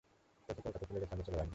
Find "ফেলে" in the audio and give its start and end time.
0.87-0.99